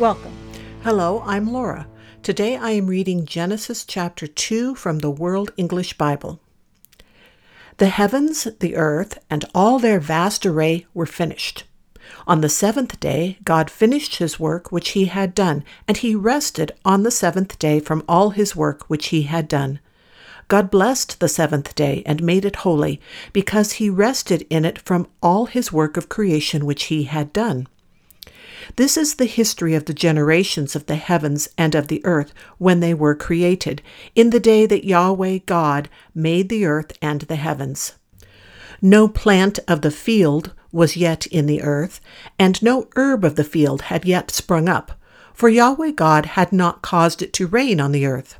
[0.00, 0.32] Welcome.
[0.82, 1.86] Hello, I'm Laura.
[2.24, 6.40] Today I am reading Genesis chapter 2 from the World English Bible.
[7.76, 11.62] The heavens, the earth, and all their vast array were finished.
[12.26, 16.72] On the seventh day, God finished his work which he had done, and he rested
[16.84, 19.78] on the seventh day from all his work which he had done.
[20.48, 23.00] God blessed the seventh day and made it holy,
[23.32, 27.68] because he rested in it from all his work of creation which he had done.
[28.76, 32.80] This is the history of the generations of the heavens and of the earth when
[32.80, 33.82] they were created,
[34.14, 37.94] in the day that Yahweh God made the earth and the heavens.
[38.80, 42.00] No plant of the field was yet in the earth,
[42.38, 44.92] and no herb of the field had yet sprung up,
[45.32, 48.38] for Yahweh God had not caused it to rain on the earth.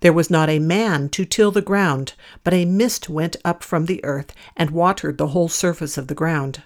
[0.00, 3.86] There was not a man to till the ground, but a mist went up from
[3.86, 6.62] the earth and watered the whole surface of the ground.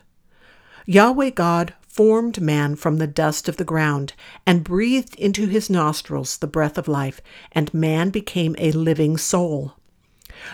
[0.86, 4.12] Yahweh God formed man from the dust of the ground
[4.46, 9.74] and breathed into his nostrils the breath of life, and man became a living soul.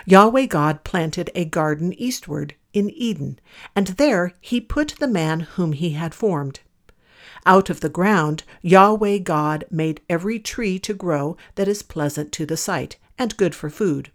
[0.07, 3.39] Yahweh God planted a garden eastward in Eden,
[3.75, 6.61] and there he put the man whom he had formed.
[7.45, 12.47] Out of the ground, Yahweh God made every tree to grow that is pleasant to
[12.47, 14.11] the sight and good for food,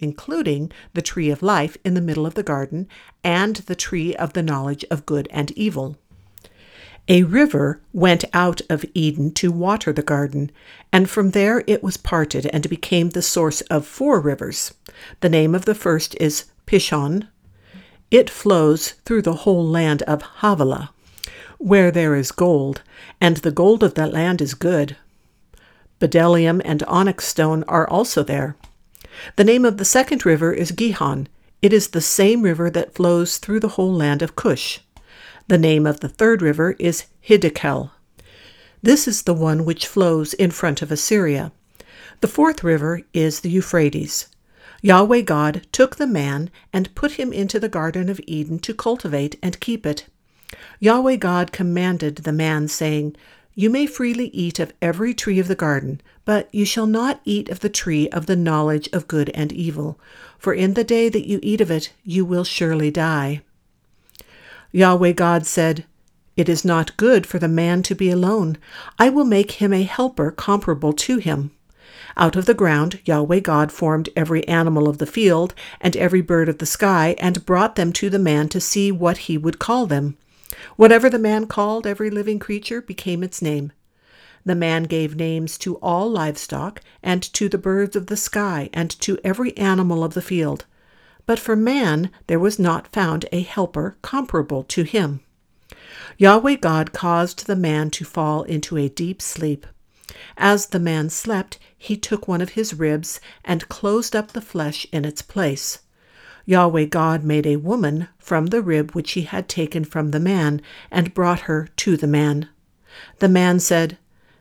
[0.00, 2.88] including the tree of life in the middle of the garden
[3.22, 5.96] and the tree of the knowledge of good and evil.
[7.06, 10.50] A river went out of Eden to water the garden,
[10.90, 14.72] and from there it was parted and became the source of four rivers.
[15.20, 17.28] The name of the first is Pishon.
[18.10, 20.92] It flows through the whole land of Havilah,
[21.58, 22.80] where there is gold,
[23.20, 24.96] and the gold of that land is good.
[26.00, 28.56] Bdellium and onyx stone are also there.
[29.36, 31.28] The name of the second river is Gihon.
[31.60, 34.80] It is the same river that flows through the whole land of Cush.
[35.46, 37.90] The name of the third river is Hiddekel.
[38.82, 41.52] This is the one which flows in front of Assyria.
[42.20, 44.28] The fourth river is the Euphrates.
[44.80, 49.38] Yahweh God took the man and put him into the Garden of Eden to cultivate
[49.42, 50.06] and keep it.
[50.80, 53.14] Yahweh God commanded the man, saying,
[53.54, 57.50] You may freely eat of every tree of the garden, but you shall not eat
[57.50, 60.00] of the tree of the knowledge of good and evil,
[60.38, 63.42] for in the day that you eat of it you will surely die.
[64.76, 65.84] Yahweh God said,
[66.36, 68.58] It is not good for the man to be alone.
[68.98, 71.52] I will make him a helper comparable to him.
[72.16, 76.48] Out of the ground Yahweh God formed every animal of the field and every bird
[76.48, 79.86] of the sky, and brought them to the man to see what he would call
[79.86, 80.16] them.
[80.74, 83.70] Whatever the man called every living creature became its name.
[84.44, 88.90] The man gave names to all livestock, and to the birds of the sky, and
[89.02, 90.64] to every animal of the field.
[91.26, 95.20] But for man there was not found a helper comparable to him.
[96.18, 99.66] Yahweh God caused the man to fall into a deep sleep.
[100.36, 104.86] As the man slept, he took one of his ribs and closed up the flesh
[104.92, 105.78] in its place.
[106.44, 110.60] Yahweh God made a woman from the rib which he had taken from the man,
[110.90, 112.48] and brought her to the man.
[113.18, 113.96] The man said,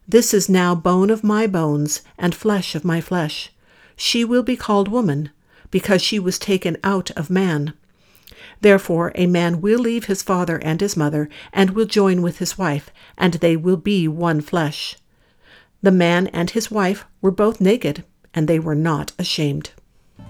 [0.08, 3.52] This is now bone of my bones and flesh of my flesh.
[3.96, 5.30] She will be called woman
[5.74, 7.74] because she was taken out of man.
[8.62, 12.60] Therefore, a man will leave his father and his mother, and will join with his
[12.60, 14.98] wife, and they will be one flesh.
[15.82, 18.04] The man and his wife were both naked,
[18.36, 19.72] and they were not ashamed.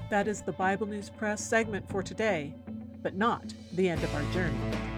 [0.09, 2.53] That is the Bible News Press segment for today,
[3.01, 4.92] but not the end of our journey.